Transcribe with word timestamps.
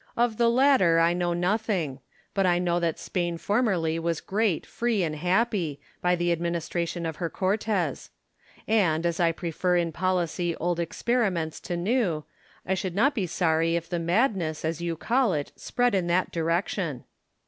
Of 0.17 0.37
the 0.37 0.49
latter 0.49 0.99
I 0.99 1.13
know 1.13 1.33
nothing; 1.33 1.99
but 2.33 2.47
I 2.47 2.57
know 2.57 2.79
that 2.79 2.97
Spain 2.97 3.37
formerly 3.37 3.99
was 3.99 4.19
great, 4.19 4.65
free, 4.65 5.03
and 5.03 5.15
happy, 5.15 5.79
by 6.01 6.15
the 6.15 6.35
adminis 6.35 6.67
tration 6.67 7.07
of 7.07 7.17
her 7.17 7.29
Cortes: 7.29 8.09
and, 8.67 9.05
as 9.05 9.19
I 9.19 9.31
prefer 9.31 9.77
in 9.77 9.91
policy 9.91 10.55
old 10.55 10.79
experiments 10.79 11.59
to 11.59 11.77
new, 11.77 12.23
I 12.65 12.73
should 12.73 12.95
not 12.95 13.13
be 13.13 13.27
sorry 13.27 13.75
if 13.75 13.87
the 13.89 13.99
madness, 13.99 14.65
as 14.65 14.81
you 14.81 14.95
call 14.97 15.33
it, 15.33 15.51
spread 15.55 15.93
in 15.93 16.07
that 16.07 16.31
direction. 16.31 17.03